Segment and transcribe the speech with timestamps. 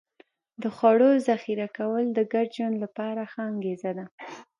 [0.61, 4.05] د خوړو ذخیره کول د ګډ ژوند لپاره ښه انګېزه ده.